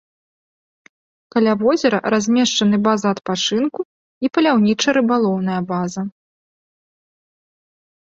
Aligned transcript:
Каля 1.35 1.53
возера 1.63 1.97
размешчаны 2.15 2.77
база 2.89 3.07
адпачынку 3.17 3.81
і 4.25 4.35
паляўніча-рыбалоўная 4.37 5.61
база. 5.77 6.01